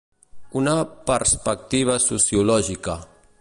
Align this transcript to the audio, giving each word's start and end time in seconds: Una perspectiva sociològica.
Una 0.61 0.73
perspectiva 1.09 1.99
sociològica. 2.07 2.97